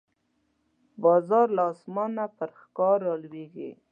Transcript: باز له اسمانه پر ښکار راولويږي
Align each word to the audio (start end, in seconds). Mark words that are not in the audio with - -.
باز 1.03 1.29
له 1.55 1.63
اسمانه 1.73 2.25
پر 2.37 2.49
ښکار 2.61 2.97
راولويږي 3.07 3.69